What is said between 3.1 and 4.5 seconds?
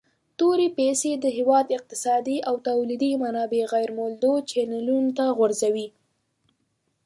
منابع غیر مولدو